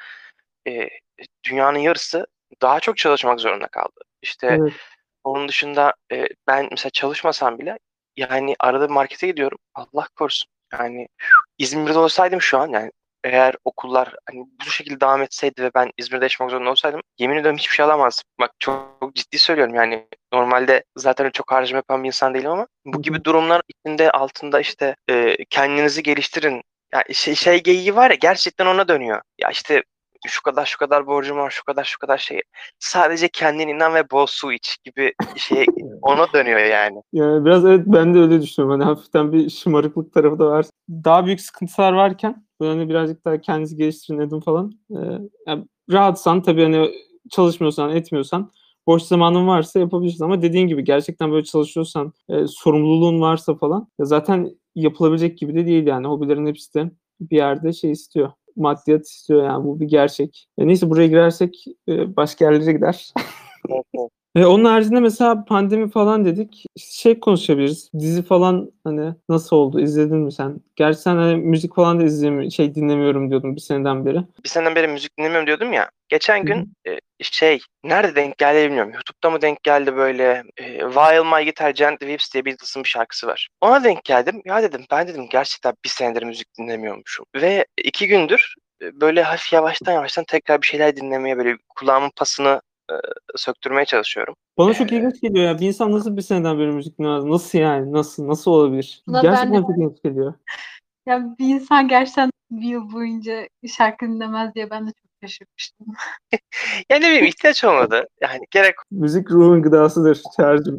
[0.68, 0.90] e,
[1.44, 2.28] dünyanın yarısı
[2.62, 4.02] daha çok çalışmak zorunda kaldı.
[4.22, 4.74] İşte Evet.
[5.24, 7.80] onun dışında e, ben mesela çalışmasam bile
[8.18, 9.58] yani arada markete gidiyorum.
[9.76, 10.50] Allah korusun.
[10.74, 11.08] Yani
[11.58, 12.92] İzmir'de olsaydım şu an yani
[13.24, 17.58] eğer okullar hani bu şekilde devam etseydi ve ben İzmir'de yaşamak zorunda olsaydım yemin ediyorum
[17.58, 18.24] hiçbir şey alamazdım.
[18.40, 22.68] Bak çok, çok ciddi söylüyorum yani normalde zaten çok harcama yapan bir insan değilim ama
[22.86, 26.62] bu gibi durumlar içinde altında işte e, kendinizi geliştirin.
[26.94, 29.22] Ya şey, şey geyiği var ya gerçekten ona dönüyor.
[29.38, 29.84] Ya işte
[30.28, 32.42] şu kadar şu kadar borcum var şu kadar şu kadar şey.
[32.80, 35.66] Sadece kendine inan ve bol su iç gibi şey
[36.02, 37.02] ona dönüyor yani.
[37.14, 38.80] Yani biraz evet ben de öyle düşünüyorum.
[38.80, 40.66] Hani hafiften bir şımarıklık tarafı da var.
[40.90, 44.72] Daha büyük sıkıntılar varken böyle hani birazcık daha kendinizi geliştirin edin falan.
[44.92, 44.96] Ee,
[45.48, 46.92] yani rahatsan tabii hani
[47.32, 48.52] çalışmıyorsan etmiyorsan
[48.88, 54.06] boş zamanın varsa yapabilirsin ama dediğin gibi gerçekten böyle çalışıyorsan e, sorumluluğun varsa falan ya
[54.06, 59.44] zaten yapılabilecek gibi de değil yani hobilerin hepsi de bir yerde şey istiyor maddiyat istiyor
[59.44, 60.48] yani bu bir gerçek.
[60.58, 63.14] E, neyse buraya girersek e, başka yerlere gider.
[64.38, 66.66] E, onun haricinde mesela pandemi falan dedik.
[66.78, 67.90] Şey konuşabiliriz.
[68.00, 69.80] Dizi falan hani nasıl oldu?
[69.80, 70.62] İzledin mi sen?
[70.76, 74.24] Gerçi sen hani müzik falan da izlemiyorum, şey dinlemiyorum diyordun bir seneden beri.
[74.44, 75.90] bir seneden beri müzik dinlemiyorum diyordum ya.
[76.10, 78.94] Geçen gün e, şey nerede denk geldi bilmiyorum.
[78.94, 83.28] YouTube'da mı denk geldi böyle e, While My Guitar Gently Weeps diye Beatles'ın bir şarkısı
[83.28, 83.50] var.
[83.62, 84.42] Ona denk geldim.
[84.46, 87.26] Ya dedim ben dedim gerçekten bir senedir müzik dinlemiyormuşum.
[87.36, 92.62] Ve iki gündür e, böyle hafif yavaştan yavaştan tekrar bir şeyler dinlemeye böyle kulağımın pasını
[92.92, 92.96] e,
[93.36, 94.36] söktürmeye çalışıyorum.
[94.58, 95.60] Bana çok ilginç geliyor ya.
[95.60, 97.24] Bir insan nasıl bir seneden beri müzik dinlemez?
[97.24, 97.92] Nasıl yani?
[97.94, 98.28] Nasıl?
[98.28, 99.04] Nasıl olabilir?
[99.08, 100.34] Buna ben Gerçekten de- çok ilginç geliyor.
[101.06, 105.88] Ya bir insan gerçekten bir yıl boyunca şarkı dinlemez diye ben de çok şaşırmıştım.
[106.90, 108.08] Yani ne bileyim ihtiyaç olmadı.
[108.22, 110.78] Yani gerek Müzik ruhun gıdasıdır Çağrı'cığım.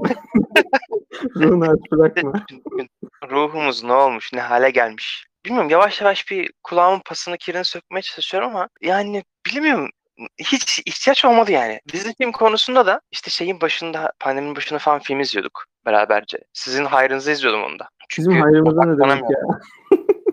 [1.36, 2.32] Ruhunu aç bırakma.
[3.30, 5.26] ruhumuz ne olmuş, ne hale gelmiş.
[5.44, 9.90] Bilmiyorum yavaş yavaş bir kulağımın pasını kirini sökmeye çalışıyorum ama yani bilmiyorum
[10.38, 11.80] hiç ihtiyaç olmadı yani.
[11.92, 16.38] Dizi film konusunda da işte şeyin başında pandeminin başında falan film izliyorduk beraberce.
[16.52, 17.88] Sizin hayrınıza izliyordum onu da.
[18.18, 19.38] Bizim Çünkü hayrımıza ne demek ya?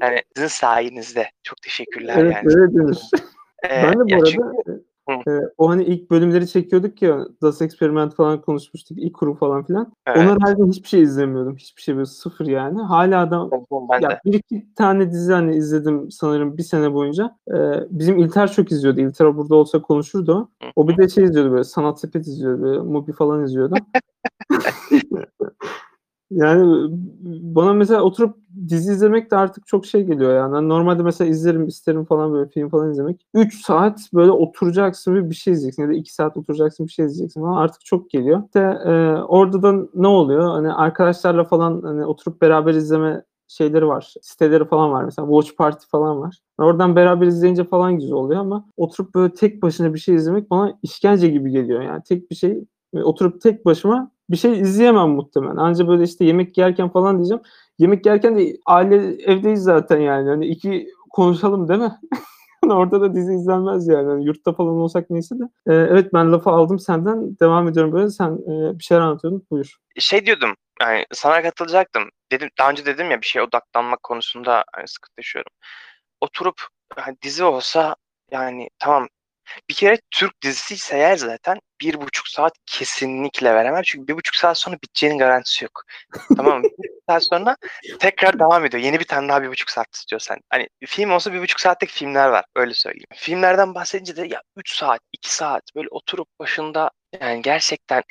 [0.02, 1.32] Yani sizin sayenizde.
[1.44, 2.46] Çok teşekkürler Evet yani.
[2.62, 2.98] öyle denir.
[3.66, 8.16] Ee, Ben de bu arada çünkü- e, o hani ilk bölümleri çekiyorduk ya Das Experiment
[8.16, 8.98] falan konuşmuştuk.
[8.98, 9.94] ilk kuru falan filan.
[10.08, 10.18] Evet.
[10.18, 11.56] Onlar halde hiçbir şey izlemiyordum.
[11.56, 12.82] Hiçbir şey böyle sıfır yani.
[12.82, 14.20] Hala da ben ya de.
[14.26, 17.36] bir iki tane dizi hani izledim sanırım bir sene boyunca.
[17.54, 17.54] Ee,
[17.90, 19.02] bizim İlter çok izliyordu.
[19.02, 20.66] İlter burada olsa konuşurdu o.
[20.66, 20.70] Hı.
[20.76, 22.62] O bir de şey izliyordu böyle sanat sepet izliyordu.
[22.62, 23.76] Böyle, Mubi falan izliyordu.
[26.32, 26.90] yani
[27.56, 30.54] bana mesela oturup dizi izlemek de artık çok şey geliyor yani.
[30.56, 33.26] Hani normalde mesela izlerim isterim falan böyle film falan izlemek.
[33.34, 37.06] 3 saat böyle oturacaksın ve bir şey izleyeceksin ya da 2 saat oturacaksın bir şey
[37.06, 38.44] izleyeceksin falan artık çok geliyor.
[38.46, 40.50] İşte e, orada da ne oluyor?
[40.50, 44.14] Hani arkadaşlarla falan hani oturup beraber izleme şeyleri var.
[44.22, 45.28] Siteleri falan var mesela.
[45.28, 46.40] Watch Party falan var.
[46.58, 50.80] Oradan beraber izleyince falan güzel oluyor ama oturup böyle tek başına bir şey izlemek bana
[50.84, 51.82] işkence gibi geliyor.
[51.82, 55.56] Yani tek bir şey oturup tek başıma bir şey izleyemem muhtemelen.
[55.56, 57.44] Anca böyle işte yemek yerken falan diyeceğim.
[57.80, 60.30] Yemek yerken de aile evdeyiz zaten yani.
[60.30, 62.00] Hani iki konuşalım değil mi?
[62.74, 64.10] Orada da dizi izlenmez yani.
[64.10, 65.44] Hani yurtta falan olsak neyse de.
[65.44, 67.40] Ee, evet ben lafı aldım senden.
[67.40, 68.10] Devam ediyorum böyle.
[68.10, 69.48] Sen e, bir şeyler anlatıyordun.
[69.52, 69.76] Buyur.
[70.00, 70.56] Şey diyordum.
[70.82, 72.04] Yani sana katılacaktım.
[72.32, 75.52] Dedim daha önce dedim ya bir şeye odaklanmak konusunda hani sıkıntı yaşıyorum.
[76.22, 76.62] Oturup
[76.96, 77.96] hani dizi olsa
[78.32, 79.08] yani tamam
[79.70, 83.82] bir kere Türk dizisi ise eğer zaten bir buçuk saat kesinlikle veremem.
[83.86, 85.84] Çünkü bir buçuk saat sonra biteceğinin garantisi yok.
[86.38, 86.64] tamam mı?
[86.84, 87.58] Bir saat sonra
[88.00, 88.84] tekrar devam ediyor.
[88.84, 90.38] Yeni bir tane daha bir buçuk saat istiyorsan.
[90.50, 92.46] Hani film olsa bir buçuk saatlik filmler var.
[92.56, 93.06] Öyle söyleyeyim.
[93.14, 98.04] Filmlerden bahsedince de ya 3 saat, 2 saat böyle oturup başında yani gerçekten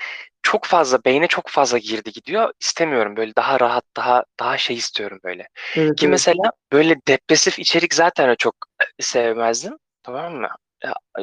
[0.42, 2.52] çok fazla beyne çok fazla girdi gidiyor.
[2.60, 5.48] İstemiyorum böyle daha rahat daha daha şey istiyorum böyle.
[5.76, 6.10] Evet, Ki evet.
[6.10, 8.54] mesela böyle depresif içerik zaten çok
[9.00, 9.76] sevmezdim.
[10.02, 10.48] Tamam mı?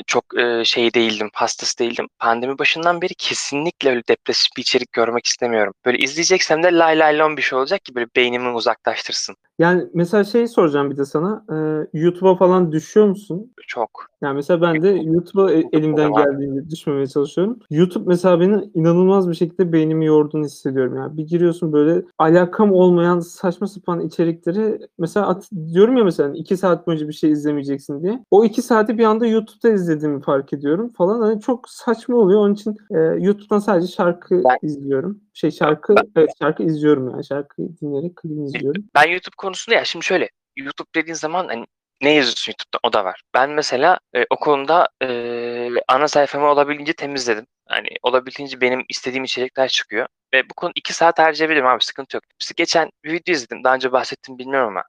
[0.08, 2.08] Çok e, şey değildim, hastası değildim.
[2.19, 5.74] Pandemi başından beri kesinlikle öyle depresif bir içerik görmek istemiyorum.
[5.86, 9.36] Böyle izleyeceksem de lay lay lon bir şey olacak ki böyle beynimi uzaklaştırsın.
[9.62, 11.45] Yani mesela şey soracağım bir de sana.
[11.52, 13.52] Ee, YouTube'a falan düşüyor musun?
[13.67, 13.89] Çok.
[14.21, 17.60] Yani mesela ben de YouTube'a e- elimden geldiğince düşmemeye çalışıyorum.
[17.69, 20.95] YouTube mesela beni inanılmaz bir şekilde beynimi yorduğunu hissediyorum.
[20.95, 26.58] Yani bir giriyorsun böyle alakam olmayan saçma sapan içerikleri mesela at, diyorum ya mesela iki
[26.58, 28.24] saat boyunca bir şey izlemeyeceksin diye.
[28.32, 31.21] O iki saati bir anda YouTube'da izlediğimi fark ediyorum falan.
[31.21, 32.39] Hani çok saçma oluyor.
[32.39, 35.19] Onun için e, YouTube'dan sadece şarkı Ben- izliyorum.
[35.34, 37.26] Şey şarkı Ben- evet şarkı izliyorum yani.
[37.26, 38.84] Şarkı dinleyerek klibini izliyorum.
[38.96, 41.65] Ben YouTube konusunda ya şimdi şöyle YouTube dediğin zaman hani
[42.02, 43.22] ne yazıyorsun YouTube'da o da var.
[43.34, 47.48] Ben mesela e, o konuda e, ana sayfamı olabildiğince temizledim.
[47.67, 50.08] Hani olabildiğince benim istediğim içerikler çıkıyor.
[50.34, 52.24] Ve bu konu iki saat harcayabilirim abi sıkıntı yok.
[52.41, 53.63] İşte geçen bir video izledim.
[53.63, 54.84] Daha önce bahsettim bilmiyorum ama.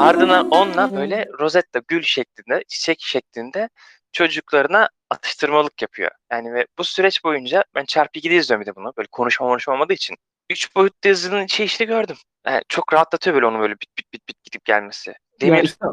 [0.00, 3.68] Ardından onunla böyle rozetta gül şeklinde, çiçek şeklinde
[4.12, 6.10] çocuklarına atıştırmalık yapıyor.
[6.32, 8.92] Yani ve bu süreç boyunca ben çarpı 2'de izliyorum bir de bunu.
[8.96, 10.16] Böyle konuşma konuşma olmadığı için.
[10.50, 12.16] Üç boyutlu yazının şey işte gördüm.
[12.46, 15.10] Yani çok rahatlatıyor böyle onu böyle bit bit bit bit gidip gelmesi.
[15.10, 15.86] Ya Demir işte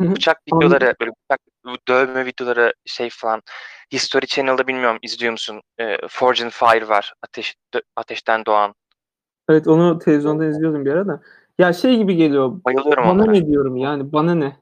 [0.00, 1.40] bıçak videoları, böyle bıçak
[1.88, 3.42] dövme videoları şey falan.
[3.92, 5.62] History Channel'da bilmiyorum izliyor musun?
[5.80, 7.14] Ee, Forge and Fire var.
[7.22, 8.74] Ateş, dö- ateşten doğan.
[9.48, 11.22] Evet onu televizyonda izliyordum bir ara da.
[11.58, 12.64] Ya şey gibi geliyor.
[12.64, 13.30] Bayılıyorum Bana onlara.
[13.30, 14.56] ne diyorum yani bana ne?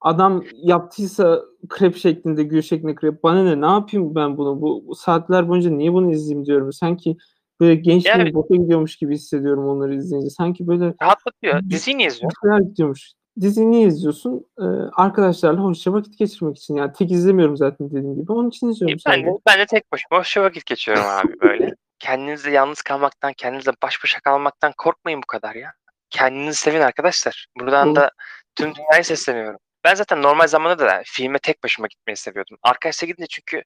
[0.00, 3.22] Adam yaptıysa krep şeklinde, gül şeklinde krep.
[3.22, 3.60] Bana ne?
[3.60, 4.60] Ne yapayım ben bunu?
[4.60, 6.72] Bu, saatler boyunca niye bunu izleyeyim diyorum.
[6.72, 7.16] Sanki
[7.60, 10.30] böyle gençliğim Yani- boşa gidiyormuş gibi hissediyorum onları izleyince.
[10.30, 11.62] Sanki böyle Rahatlatıyor.
[11.70, 12.38] Diziyi niye izliyorsun?
[12.42, 13.12] şeyler gidiyormuş.
[13.40, 14.46] Diziyi niye izliyorsun?
[14.60, 14.64] Ee,
[14.96, 16.76] arkadaşlarla hoşça vakit geçirmek için.
[16.76, 18.32] Yani tek izlemiyorum zaten dediğim gibi.
[18.32, 21.74] Onun için izliyorum Ben de, ben de tek başıma hoş vakit geçiyorum abi böyle.
[21.98, 25.72] Kendinizle yalnız kalmaktan, kendinizle baş başa kalmaktan korkmayın bu kadar ya.
[26.10, 27.46] Kendinizi sevin arkadaşlar.
[27.60, 27.96] Buradan Olur.
[27.96, 28.10] da
[28.56, 29.60] tüm dünyaya sesleniyorum.
[29.84, 32.56] Ben zaten normal zamanda da filme tek başıma gitmeyi seviyordum.
[32.62, 33.62] Arkadaşla gidince çünkü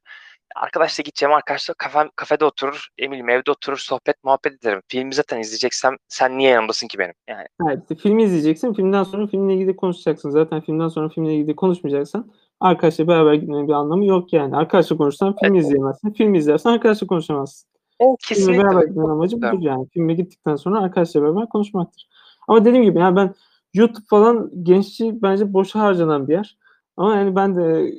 [0.57, 4.81] arkadaşla gideceğim arkadaşla kafem, kafede oturur, eminim evde oturur, sohbet muhabbet ederim.
[4.89, 7.15] Filmi zaten izleyeceksem sen niye yanımdasın ki benim?
[7.29, 8.75] Yani Evet, işte filmi izleyeceksin.
[8.75, 10.31] Filmden sonra filmle ilgili konuşacaksın.
[10.31, 14.57] Zaten filmden sonra filmle ilgili konuşmayacaksan arkadaşla beraber gitmenin bir anlamı yok yani.
[14.57, 15.65] Arkadaşla konuşsan film Evet.
[15.65, 16.13] izleyemezsin.
[16.13, 17.69] Film izlersen arkadaşla konuşamazsın.
[17.99, 18.65] Filme kesinlikle.
[18.65, 19.89] beraber gitmenin amacı budur yani.
[19.93, 22.09] Filme gittikten sonra arkadaşla beraber konuşmaktır.
[22.49, 23.35] Ama dediğim gibi yani ben
[23.75, 26.59] YouTube falan gençliği bence boşa harcanan bir yer.
[26.97, 27.95] Ama yani ben de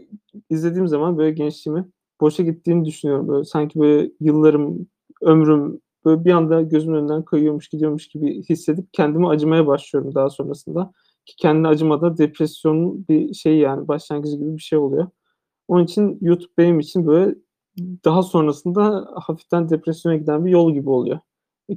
[0.50, 1.86] izlediğim zaman böyle gençliğimi
[2.22, 3.28] boşa gittiğini düşünüyorum.
[3.28, 4.88] Böyle sanki böyle yıllarım,
[5.22, 10.92] ömrüm böyle bir anda gözümün önünden kayıyormuş, gidiyormuş gibi hissedip kendime acımaya başlıyorum daha sonrasında.
[11.26, 15.08] Ki kendine acımada depresyonun bir şey yani başlangıcı gibi bir şey oluyor.
[15.68, 17.36] Onun için YouTube benim için böyle
[18.06, 21.20] daha sonrasında hafiften depresyona giden bir yol gibi oluyor.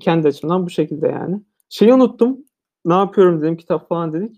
[0.00, 1.42] Kendi açımdan bu şekilde yani.
[1.68, 2.38] Şeyi unuttum.
[2.86, 4.36] Ne yapıyorum dedim kitap falan dedik.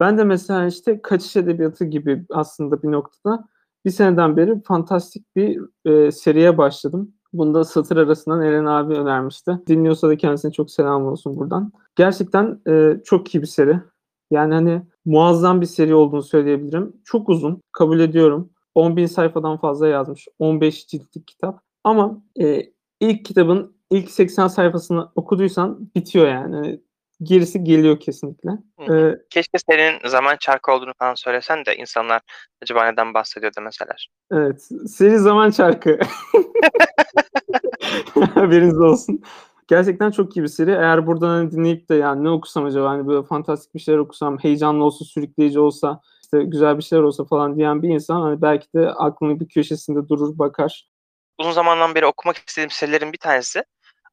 [0.00, 3.48] Ben de mesela işte kaçış edebiyatı gibi aslında bir noktada
[3.84, 7.14] bir seneden beri fantastik bir e, seriye başladım.
[7.32, 9.58] Bunu da satır arasından Eren abi önermişti.
[9.66, 11.72] Dinliyorsa da kendisine çok selam olsun buradan.
[11.96, 13.80] Gerçekten e, çok iyi bir seri.
[14.30, 16.96] Yani hani muazzam bir seri olduğunu söyleyebilirim.
[17.04, 18.50] Çok uzun, kabul ediyorum.
[18.74, 20.28] 10 bin sayfadan fazla yazmış.
[20.38, 21.60] 15 ciltlik kitap.
[21.84, 26.80] Ama e, ilk kitabın ilk 80 sayfasını okuduysan bitiyor yani.
[27.22, 28.50] Gerisi geliyor kesinlikle.
[28.50, 29.10] Hı hı.
[29.10, 32.22] E, Keşke senin zaman çarkı olduğunu falan söylesen de insanlar
[32.62, 34.10] acaba neden bahsediyor demeseler.
[34.32, 34.68] Evet.
[34.86, 35.98] Seri zaman çarkı.
[38.34, 39.22] Haberiniz olsun.
[39.68, 40.70] Gerçekten çok iyi bir seri.
[40.70, 44.38] Eğer buradan hani dinleyip de yani ne okusam acaba hani böyle fantastik bir şeyler okusam,
[44.38, 48.66] heyecanlı olsa, sürükleyici olsa, işte güzel bir şeyler olsa falan diyen bir insan hani belki
[48.74, 50.88] de aklının bir köşesinde durur bakar.
[51.38, 53.64] Uzun zamandan beri okumak istediğim serilerin bir tanesi.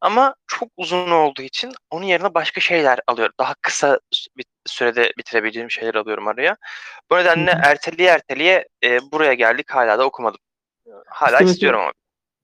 [0.02, 3.34] Ama çok uzun olduğu için onun yerine başka şeyler alıyorum.
[3.40, 4.00] Daha kısa
[4.38, 6.58] bir sürede bitirebileceğim şeyler alıyorum araya.
[7.12, 7.62] Bu nedenle Hı hı.
[7.64, 9.72] erteleye erteleye e, buraya geldik.
[9.72, 10.40] Hala da okumadım.
[11.08, 11.92] Hala İşte istiyorum ama.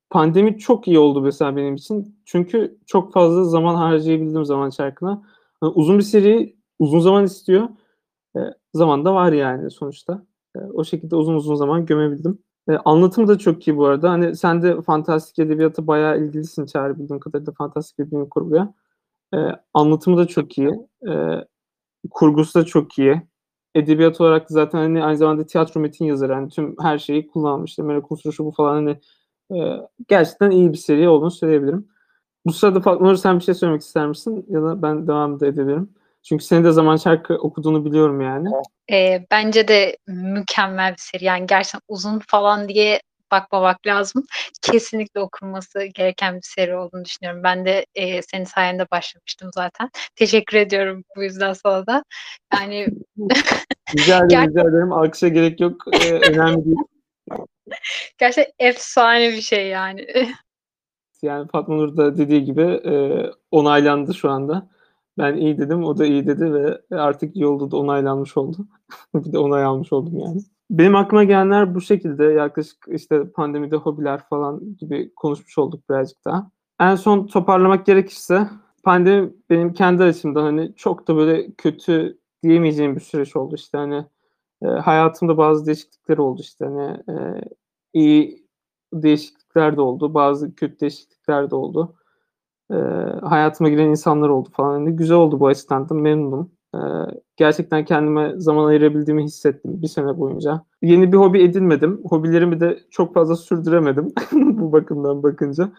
[0.10, 2.22] Pandemi çok iyi oldu mesela benim için.
[2.26, 5.24] Çünkü çok fazla zaman harcayabildim zaman çarkına.
[5.62, 7.70] Hani uzun bir seri uzun zaman istiyor.
[8.36, 8.40] E,
[8.74, 10.26] zaman da var yani sonuçta.
[10.56, 12.40] E, o şekilde uzun uzun zaman gömebildim.
[12.70, 14.12] E, anlatımı da çok iyi bu arada.
[14.12, 18.74] Hani sen de fantastik edebiyata bayağı ilgilisin Çağrı bildiğim kadarıyla fantastik bilim kurguya.
[19.36, 19.38] E,
[19.74, 20.72] anlatımı da çok iyi.
[21.10, 21.46] E,
[22.12, 23.22] kurgusu da çok iyi.
[23.76, 26.34] Edebiyat olarak da zaten hani aynı zamanda tiyatro metin yazarı.
[26.34, 27.78] Yani tüm her şeyi kullanmış.
[27.78, 29.00] Merak Unsuru bu falan hani
[29.62, 31.88] e, gerçekten iyi bir seri olduğunu söyleyebilirim.
[32.46, 34.46] Bu sırada Fatma sen bir şey söylemek ister misin?
[34.50, 35.90] Ya da ben devam da edebilirim.
[36.24, 38.50] Çünkü senin de Zaman Çarkı okuduğunu biliyorum yani.
[38.92, 41.26] Ee, bence de mükemmel bir seri.
[41.26, 44.26] Yani gerçekten uzun falan diye bakmamak lazım.
[44.62, 47.44] Kesinlikle okunması gereken bir seri olduğunu düşünüyorum.
[47.44, 49.90] Ben de e, senin sayende başlamıştım zaten.
[50.16, 52.04] Teşekkür ediyorum bu yüzden sana da.
[52.54, 52.88] Yani
[53.96, 54.94] Rica ederim, Ger- rica ederim.
[54.94, 55.82] Alkışa gerek yok.
[55.94, 56.78] Ee, önemli değil.
[58.18, 60.08] gerçekten efsane bir şey yani.
[61.22, 62.94] Yani Fatma Nur da dediği gibi e,
[63.52, 64.70] onaylandı şu anda.
[65.18, 68.58] Ben iyi dedim, o da iyi dedi ve artık iyi oldu da onaylanmış oldu.
[69.16, 70.42] bir de onay almış oldum yani.
[70.70, 76.52] Benim aklıma gelenler bu şekilde yaklaşık işte pandemide hobiler falan gibi konuşmuş olduk birazcık daha.
[76.80, 78.48] En son toparlamak gerekirse
[78.84, 84.06] pandemi benim kendi açımdan hani çok da böyle kötü diyemeyeceğim bir süreç oldu işte hani
[84.64, 87.42] e, hayatımda bazı değişiklikler oldu işte hani e,
[87.94, 88.48] iyi
[88.94, 91.96] değişiklikler de oldu bazı kötü değişiklikler de oldu
[92.72, 92.76] e,
[93.26, 94.72] hayatıma giren insanlar oldu falan.
[94.72, 96.52] Hani güzel oldu bu açıdan da memnunum.
[96.76, 96.80] E,
[97.38, 100.64] gerçekten kendime zaman ayırabildiğimi hissettim bir sene boyunca.
[100.82, 102.02] Yeni bir hobi edinmedim.
[102.10, 105.72] Hobilerimi de çok fazla sürdüremedim bu bakımdan bakınca.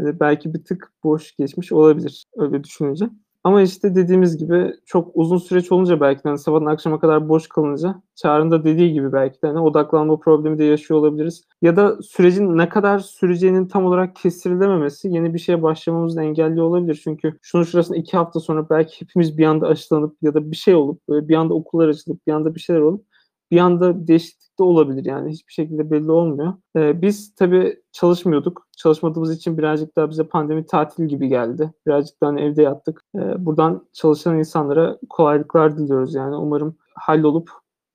[0.00, 3.10] Hani belki bir tık boş geçmiş olabilir öyle düşününce
[3.44, 7.48] ama işte dediğimiz gibi çok uzun süreç olunca belki de hani sabahın akşama kadar boş
[7.48, 11.44] kalınca Çağrı'nın da dediği gibi belki de hani odaklanma problemi de yaşıyor olabiliriz.
[11.62, 17.00] Ya da sürecin ne kadar süreceğinin tam olarak kestirilememesi yeni bir şeye başlamamızı engelliyor olabilir.
[17.04, 20.74] Çünkü şunun şurasında iki hafta sonra belki hepimiz bir anda aşılanıp ya da bir şey
[20.74, 23.11] olup böyle bir anda okullar açılıp bir anda bir şeyler olup
[23.52, 26.54] bir anda değişiklik de olabilir yani hiçbir şekilde belli olmuyor.
[26.76, 28.68] Ee, biz tabii çalışmıyorduk.
[28.76, 31.72] Çalışmadığımız için birazcık daha bize pandemi tatil gibi geldi.
[31.86, 33.02] Birazcık daha hani evde yattık.
[33.16, 36.36] Ee, buradan çalışan insanlara kolaylıklar diliyoruz yani.
[36.36, 37.50] Umarım hallolup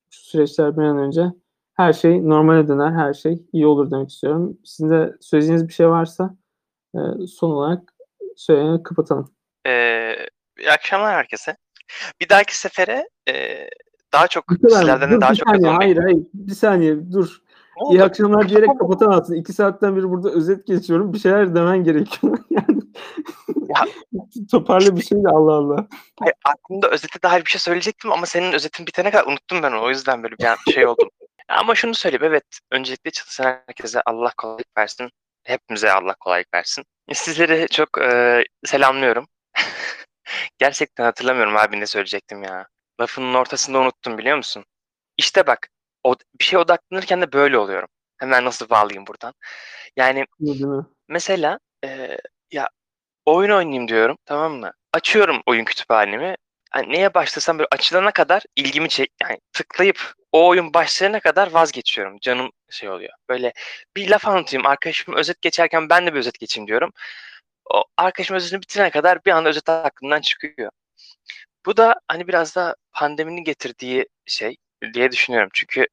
[0.09, 1.25] şu süreçler bir an önce
[1.73, 4.57] her şey normale döner, her şey iyi olur demek istiyorum.
[4.63, 6.35] Sizin de söyleyeceğiniz bir şey varsa
[6.95, 7.93] e, son olarak
[8.35, 9.33] söyleyeni kapatalım.
[9.67, 10.15] Ee,
[10.59, 11.57] iyi akşamlar herkese.
[12.21, 13.67] Bir dahaki sefere e,
[14.13, 16.19] daha çok sizlerden de daha çok saniye, hayır hayır.
[16.33, 17.41] Bir saniye dur.
[17.77, 17.95] Ne oldu?
[17.95, 19.35] İyi akşamlar diyerek kapatamazsın.
[19.35, 21.13] İki saatten beri burada özet geçiyorum.
[21.13, 22.37] Bir şeyler demen gerekiyor.
[22.49, 22.81] yani
[23.67, 23.85] Ya-
[24.51, 25.87] toparla bir şey de Allah Allah.
[26.19, 29.83] Hayır, aklımda özete dair bir şey söyleyecektim ama senin özetin bitene kadar unuttum ben onu.
[29.83, 31.09] O yüzden böyle bir şey oldum.
[31.49, 32.43] Ama şunu söyleyeyim evet.
[32.71, 35.09] Öncelikle çalışan herkese Allah kolaylık versin.
[35.43, 36.83] Hepimize Allah kolaylık versin.
[37.13, 39.27] Sizleri çok e, selamlıyorum.
[40.57, 42.67] Gerçekten hatırlamıyorum abi ne söyleyecektim ya.
[43.01, 44.65] Lafının ortasında unuttum biliyor musun?
[45.17, 45.67] İşte bak
[46.03, 47.89] o, bir şeye odaklanırken de böyle oluyorum.
[48.17, 49.33] Hemen nasıl bağlayayım buradan.
[49.97, 50.25] Yani
[51.07, 52.17] mesela e,
[52.51, 52.69] ya
[53.25, 54.71] oyun oynayayım diyorum tamam mı?
[54.93, 56.35] Açıyorum oyun kütüphanemi.
[56.71, 62.17] Hani neye başlasam böyle açılana kadar ilgimi çek yani tıklayıp o oyun başlayana kadar vazgeçiyorum.
[62.21, 63.13] Canım şey oluyor.
[63.29, 63.53] Böyle
[63.95, 64.65] bir laf anlatayım.
[64.65, 66.91] Arkadaşım özet geçerken ben de bir özet geçeyim diyorum.
[67.73, 70.71] O arkadaşım özetini bitirene kadar bir anda özet aklımdan çıkıyor.
[71.67, 74.55] Bu da hani biraz da pandeminin getirdiği şey
[74.93, 75.49] diye düşünüyorum.
[75.53, 75.87] Çünkü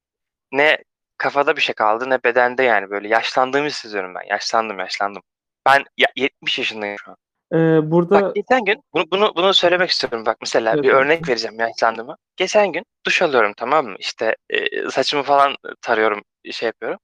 [0.51, 0.77] ne
[1.17, 4.33] kafada bir şey kaldı ne bedende yani böyle yaşlandığımı hissediyorum ben.
[4.33, 5.23] Yaşlandım yaşlandım.
[5.65, 7.17] Ben ya, 70 yaşındayım şu an.
[7.53, 10.25] Ee, burada Bak geçen gün bunu, bunu, bunu söylemek istiyorum.
[10.25, 12.17] Bak mesela Evet, bir örnek vereceğim yaşlandığımı.
[12.37, 13.95] Geçen gün duş alıyorum tamam mı?
[13.99, 16.99] İşte e, saçımı falan tarıyorum şey yapıyorum.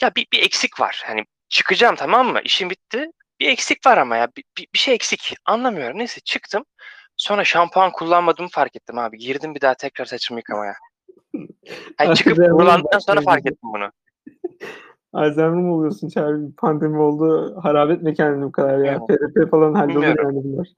[0.00, 1.02] Ya bir, bir eksik var.
[1.06, 2.40] Hani çıkacağım tamam mı?
[2.44, 3.06] İşim bitti.
[3.40, 5.34] Bir eksik var ama ya bir, bir, bir şey eksik.
[5.44, 5.98] Anlamıyorum.
[5.98, 6.64] Neyse çıktım.
[7.22, 9.18] Sonra şampuan kullanmadığımı fark ettim abi.
[9.18, 10.74] Girdim bir daha tekrar saçımı yıkamaya.
[11.98, 13.90] Hani çıkıp kurulandıktan sonra fark ettim bunu.
[15.12, 16.40] Alzheimer mi oluyorsun Çağrı?
[16.58, 17.56] Pandemi oldu.
[17.62, 18.98] Harap etme kendini bu kadar ya.
[19.06, 20.68] PRP falan hallolur yani bunlar.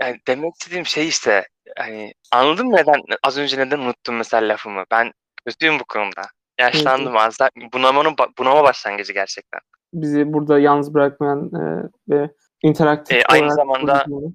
[0.00, 1.46] Yani demek istediğim şey işte
[1.78, 4.84] hani anladın mı neden az önce neden unuttum mesela lafımı?
[4.90, 5.12] Ben
[5.46, 6.22] kötüyüm bu konuda.
[6.60, 9.60] Yaşlandım az da bunamanın bunama başlangıcı gerçekten.
[9.94, 12.30] Bizi burada yalnız bırakmayan e, ve
[12.62, 14.34] interaktif E, aynı zamanda- konuşmayan-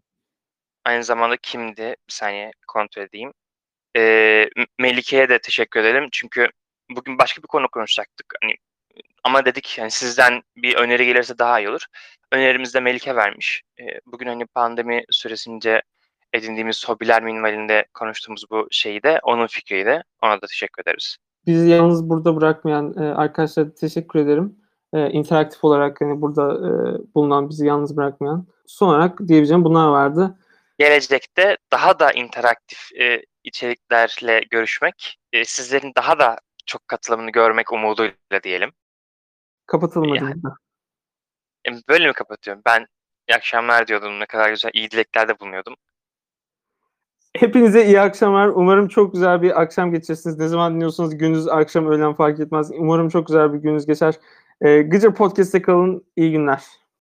[0.86, 1.82] Aynı zamanda kimdi?
[1.82, 3.34] Bir saniye kontrol edeyim.
[3.96, 6.10] M- Melike'ye de teşekkür edelim.
[6.12, 6.48] Çünkü
[6.96, 8.34] bugün başka bir konu konuşacaktık.
[8.41, 8.56] Hani
[9.24, 11.86] ama dedik yani sizden bir öneri gelirse daha iyi olur.
[12.32, 13.62] Önerimizi de Melike vermiş.
[13.80, 15.82] Ee, bugün hani pandemi süresince
[16.34, 20.04] edindiğimiz hobiler minvalinde konuştuğumuz bu şeyi de onun fikriydi.
[20.24, 21.17] Ona da teşekkür ederiz.
[21.48, 24.56] bizi yalnız burada bırakmayan e, arkadaşlara da teşekkür ederim.
[24.94, 26.72] E, interaktif olarak hani burada e,
[27.15, 28.48] bulunan bizi yalnız bırakmayan.
[28.67, 30.38] Son olarak diyebileceğim bunlar vardı.
[30.82, 38.44] Gelecekte daha da interaktif e, içeriklerle görüşmek, e, sizlerin daha da çok katılımını görmek umuduyla
[38.44, 38.72] diyelim.
[39.65, 40.24] Kapatalım hadi.
[40.24, 40.36] Yani.
[41.67, 42.62] E, Böyle mi kapatıyorum?
[42.65, 42.86] Ben
[43.30, 44.20] iyi akşamlar diyordum.
[44.20, 44.72] Ne kadar güzel.
[44.74, 45.76] iyi dileklerde bulunuyordum.
[47.38, 48.48] Hepinize iyi akşamlar.
[48.48, 50.38] Umarım çok güzel bir akşam geçirirsiniz.
[50.38, 52.72] Ne zaman dinliyorsanız gündüz, akşam, öğlen fark etmez.
[52.72, 54.15] Umarım çok güzel bir gününüz geçer.
[54.62, 56.06] E, Gıcır Podcast'te kalın.
[56.15, 56.81] İyi günler.